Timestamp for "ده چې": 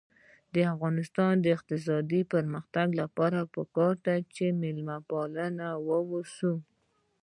4.05-4.45